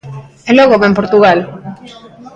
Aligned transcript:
E 0.49 0.51
logo 0.57 0.81
vén 0.83 0.97
Portugal. 0.99 1.39